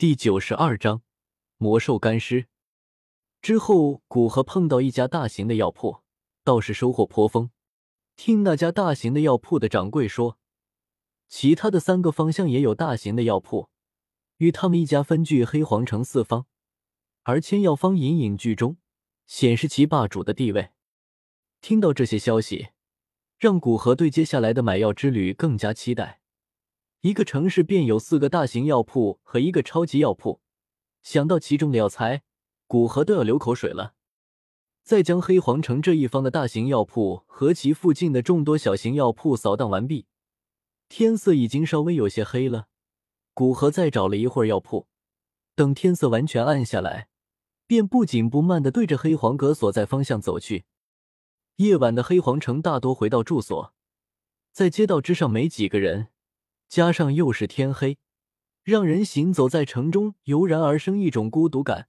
[0.00, 1.02] 第九十二章
[1.58, 2.46] 魔兽干尸。
[3.42, 5.98] 之后，古河碰到一家大型的药铺，
[6.42, 7.50] 倒是收获颇丰。
[8.16, 10.38] 听那家大型的药铺的掌柜说，
[11.28, 13.68] 其他的三个方向也有大型的药铺，
[14.38, 16.46] 与他们一家分居黑皇城四方，
[17.24, 18.78] 而千药方隐隐居中，
[19.26, 20.70] 显示其霸主的地位。
[21.60, 22.68] 听到这些消息，
[23.38, 26.19] 让古河对接下来的买药之旅更加期待。
[27.02, 30.42] 一个城市便有四个大型药铺和一个超级药铺，
[31.02, 32.22] 想到其中的药材，
[32.66, 33.94] 古河都要流口水了。
[34.82, 40.06] 再将黑皇城这一方的大型药铺和其附近的众多小型药铺扫荡完毕，
[40.90, 42.66] 天色已经稍微有些黑了。
[43.32, 44.86] 古河再找了一会儿药铺，
[45.54, 47.08] 等天色完全暗下来，
[47.66, 50.66] 便不紧不慢的对着黑皇阁所在方向走去。
[51.56, 53.72] 夜晚的黑皇城大多回到住所，
[54.52, 56.08] 在街道之上没几个人。
[56.70, 57.98] 加上又是天黑，
[58.62, 61.88] 让人行走在城中油然而生一种孤独感。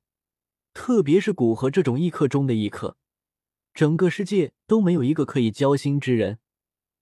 [0.73, 2.97] 特别是古河这种异客中的异客，
[3.75, 6.39] 整个世界都没有一个可以交心之人，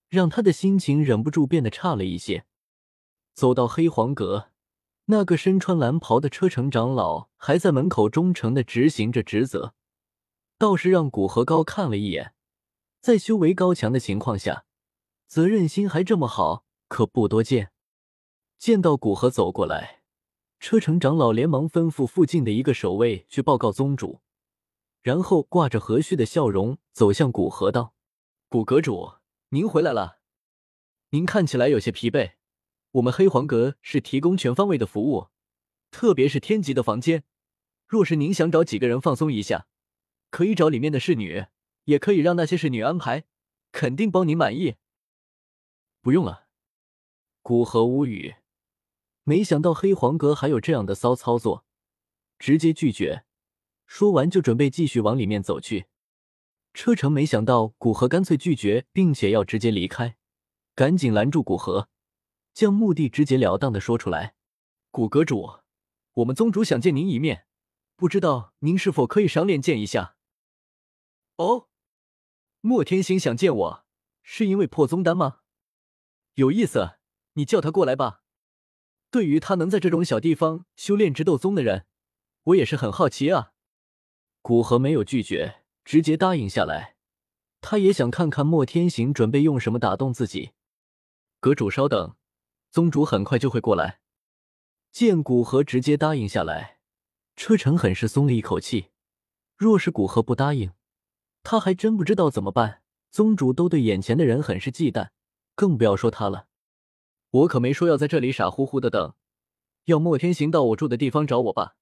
[0.10, 2.44] 让他的心情忍不住变得差了一些。
[3.34, 4.50] 走到黑黄阁，
[5.06, 9.74] 那个身穿蓝袍的车城长老还在门口忠诚的执行着职责，
[10.58, 12.34] 倒是让古河高看了一眼，
[13.00, 14.66] 在修为高强的情况下，
[15.28, 16.66] 责任心还这么好。
[16.90, 17.72] 可不多见。
[18.58, 20.02] 见到古河走过来，
[20.60, 24.20] 车城长老连忙吩咐附近的一个守卫去报告宗主，
[25.02, 27.94] 然后挂着和煦的笑容走向古河道
[28.50, 29.14] ：“古阁主，
[29.50, 30.20] 您回来了。
[31.12, 32.34] 您看起来有些疲惫。
[32.92, 35.30] 我们黑皇阁是提供全方位的服务，
[35.92, 37.24] 特别是天级的房间。
[37.88, 39.68] 若是您想找几个人放松一下，
[40.30, 41.46] 可以找里面的侍女，
[41.86, 43.24] 也可以让那些侍女安排，
[43.72, 44.76] 肯定帮您满意。
[46.02, 46.48] 不用了。”
[47.50, 48.36] 古河无语，
[49.24, 51.66] 没想到黑黄阁还有这样的骚操作，
[52.38, 53.26] 直接拒绝。
[53.88, 55.88] 说完就准备继续往里面走去。
[56.76, 60.16] 车程没想到古河干脆拒绝，并且要直接离开，
[60.76, 61.90] 赶紧拦住古河，
[62.54, 64.36] 将目的直截了当的说出来
[64.92, 65.62] ：“古阁主，
[66.14, 67.48] 我们宗主想见您一面，
[67.96, 70.16] 不知道您是否可以赏脸见一下？”
[71.38, 71.68] 哦，
[72.62, 73.86] 莫天行想见我，
[74.22, 75.40] 是因为破宗丹吗？
[76.36, 76.99] 有意思。
[77.40, 78.22] 你叫他过来吧。
[79.10, 81.86] 对于他能在这种小地方修炼直斗宗的人，
[82.44, 83.54] 我也是很好奇啊。
[84.42, 86.98] 古河没有拒绝，直接答应下来。
[87.62, 90.52] 他也想看看莫天行准备用什么打动自己。
[91.40, 92.18] 阁主稍等，
[92.70, 94.02] 宗主很快就会过来。
[94.92, 96.80] 见古河直接答应下来，
[97.38, 98.90] 车臣很是松了一口气。
[99.56, 100.74] 若是古河不答应，
[101.42, 102.82] 他还真不知道怎么办。
[103.10, 105.12] 宗主都对眼前的人很是忌惮，
[105.56, 106.48] 更不要说他了。
[107.32, 109.14] 我可没说要在这里傻乎乎的等，
[109.86, 111.76] 要莫天行到我住的地方找我吧。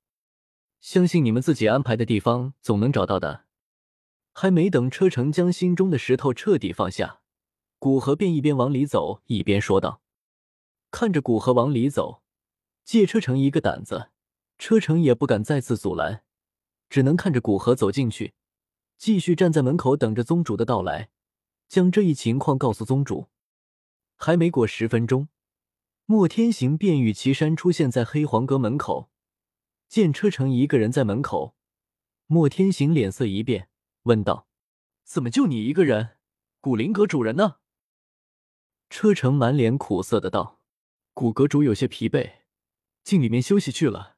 [0.81, 3.45] 相信你们自己安排的地方总能找到的。
[4.33, 7.21] 还没等车程将心中的石头彻底放下，
[7.79, 10.01] 古河便一边往里走一边说道
[10.91, 12.21] ：“看着古河往里走，
[12.83, 14.11] 借车程一个胆子，
[14.59, 16.23] 车程也不敢再次阻拦，
[16.89, 18.33] 只能看着古河走进去，
[18.97, 21.09] 继续站在门口等着宗主的到来，
[21.67, 23.29] 将这一情况告诉宗主。
[24.17, 25.29] 还没过十分钟。”
[26.09, 29.11] 莫天行便与岐山出现在黑黄阁门口，
[29.89, 31.57] 见车成一个人在门口，
[32.27, 33.69] 莫天行脸色一变，
[34.03, 34.47] 问道
[35.03, 36.17] ：“怎么就你一个人？
[36.61, 37.57] 古灵阁主人呢？”
[38.89, 40.61] 车成满脸苦涩的道
[41.13, 42.35] ：“古阁主有些疲惫，
[43.03, 44.15] 进里面休息去了。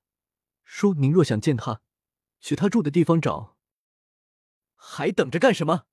[0.64, 1.82] 说您若想见他，
[2.40, 3.58] 去他住的地方找。
[4.76, 5.86] 还等着干什么？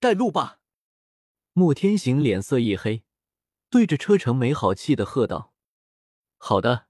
[0.00, 0.60] 带路吧！”
[1.52, 3.04] 莫天行脸色一黑。
[3.72, 5.54] 对着车程没好气的喝道
[6.36, 6.88] ：“好的，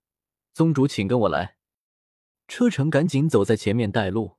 [0.53, 1.56] 宗主，请跟我来。”
[2.48, 4.37] 车程赶紧走在前面带路，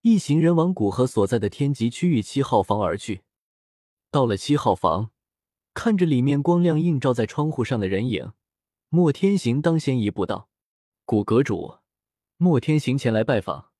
[0.00, 3.24] 一行人往古河所在的天极区域七号房而去。
[4.10, 5.10] 到了七号房，
[5.74, 8.32] 看着里面光亮映照在窗户上的人影，
[8.88, 10.48] 莫天行当先一步道
[11.04, 11.80] ：“古阁主，
[12.38, 13.72] 莫天行前来拜访。”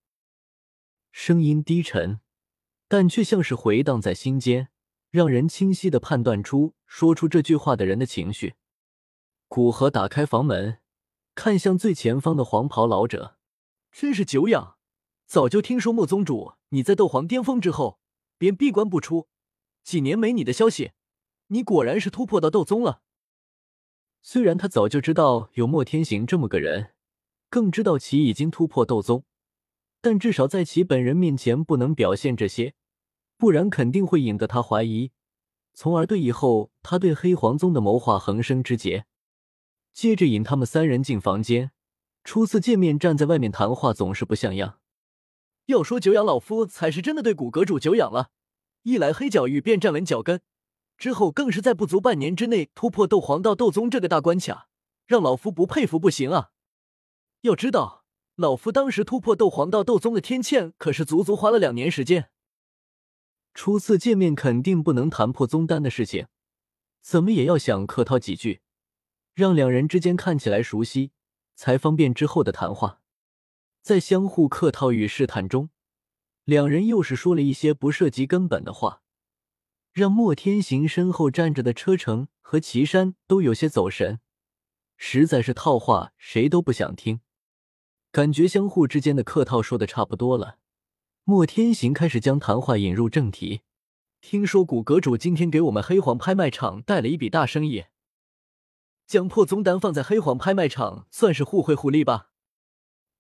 [1.11, 2.21] 声音低沉，
[2.87, 4.69] 但却像是回荡在心间。
[5.15, 8.55] 让人清晰的判断出说出这句话的人的情绪。
[9.47, 10.79] 古河打开房门，
[11.37, 13.37] 看向最前方的黄袍老者，
[13.93, 14.77] 真是久仰。
[15.25, 18.01] 早就听说莫宗主你在斗皇巅峰之后
[18.39, 19.29] 便闭关不出，
[19.85, 20.91] 几年没你的消息，
[21.47, 23.03] 你果然是突破到斗宗了。
[24.21, 26.91] 虽然他早就知道有莫天行这么个人，
[27.49, 29.25] 更知道其已经突破斗宗，
[30.01, 32.75] 但至少在其本人面前不能表现这些。
[33.37, 35.11] 不然肯定会引得他怀疑，
[35.73, 39.07] 从而对以后他对黑皇宗的谋划横生枝节。
[39.93, 41.73] 接着引他们三人进房间，
[42.25, 44.79] 初次见面站在外面谈话总是不像样。
[45.67, 48.31] 要说久仰，老夫才是真的对古阁主久仰了。
[48.83, 50.41] 一来黑角域便站稳脚跟，
[50.99, 54.69] 之后更是在不足半年之内突破斗皇道斗宗这个大关卡，
[55.07, 56.51] 让老夫不佩服不行啊！
[57.41, 58.05] 要知道，
[58.37, 62.31] 老夫当时突破斗皇道斗宗的天堑，可是足足花了两年时间。
[63.55, 66.27] 初次见面肯定不能谈破宗丹的事情，
[67.01, 68.61] 怎么也要想客套几句，
[69.33, 71.13] 让两人之间看起来熟悉，
[71.55, 73.01] 才方便之后的谈话。
[73.81, 75.71] 在相互客套与试探中，
[76.45, 79.03] 两人又是说了一些不涉及根本的话，
[79.93, 84.21] 让莫天行身后站着的车程和岐山都有些走神。
[84.97, 87.21] 实在是套话，谁都不想听。
[88.11, 90.59] 感觉相互之间的客套说的差不多了，
[91.27, 93.63] 莫天行开始将谈话引入正题。
[94.21, 97.87] 听说古阁主今天给我们黑黄拍卖场带了一笔大生意，
[99.07, 102.29] 将破宗丹放在黑黄拍卖场，算是互惠互利吧。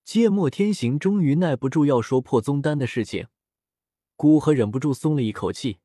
[0.05, 3.29] 芥末天行终于耐不住要说破宗丹的事情，
[4.17, 5.79] 古河忍不住松了一口气。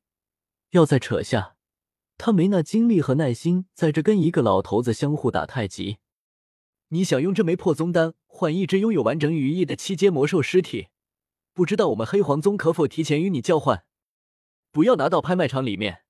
[0.72, 1.56] 要再扯下，
[2.18, 5.96] 他没那精力和耐心在这跟一个老头子相互打太极。
[6.88, 10.88] 你想用这枚破宗丹换一只拥有完整羽翼的七阶魔兽尸体？
[11.52, 13.84] 不知道我们黑皇宗可否提前与你交换？
[14.70, 16.04] 不要拿到拍卖场里面。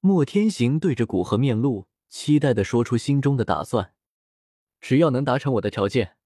[0.00, 3.92] 莫天行对着古河面露期待的说出心中的打算，
[4.80, 6.16] 只要能达成我的条件。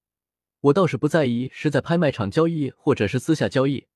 [0.60, 3.86] 我倒是不在意是在拍卖场交易，或者是私下交易，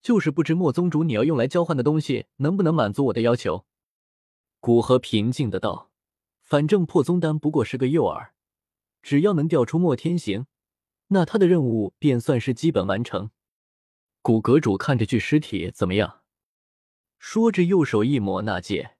[0.00, 3.66] 就是不知莫宗主你要用来交换的东西能不能满足我的要求。
[4.60, 5.90] 古河平静的道
[6.42, 8.30] ：“反正破宗丹不过是个诱饵，
[9.02, 10.46] 只要能调出莫天行，
[11.08, 13.30] 那他的任务便算是基本完成。”
[14.26, 16.24] 古阁主看这具尸体怎么样？
[17.16, 18.96] 说着，右手一抹那界，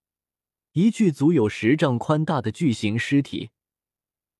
[0.70, 3.50] 一具足有十丈宽大的巨型尸体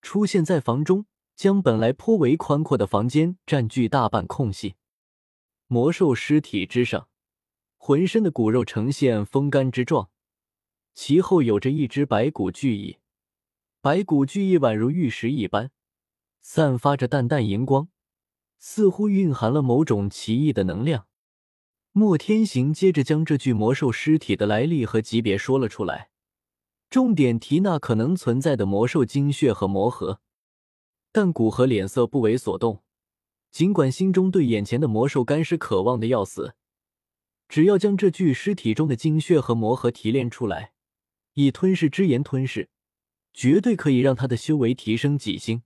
[0.00, 1.06] 出现在房中。
[1.35, 4.77] 将本来颇为宽阔的房间占据大半空隙。
[5.67, 7.09] 魔兽尸体之上，
[7.77, 10.11] 浑身的骨肉呈现风干之状，
[10.94, 12.99] 其后有着一只白骨巨翼，
[13.81, 15.73] 白骨巨翼宛如玉石一般，
[16.41, 17.88] 散发着淡淡荧光，
[18.58, 21.06] 似乎蕴含了某种奇异的能量。
[21.93, 26.11] 莫天行接着将这具魔兽尸体的来历和级别说了出来，
[26.91, 30.20] 重点提那可能存在的魔兽精血和魔核。
[31.11, 32.82] 但古河脸色不为所动，
[33.50, 36.55] 尽管心中对眼前的魔兽干尸渴望的要死，
[37.49, 40.73] 只要将这具尸体中的精血和魔核提炼出来，
[41.32, 42.69] 以吞噬之炎吞噬，
[43.32, 45.62] 绝对可以让他的修为提升几星。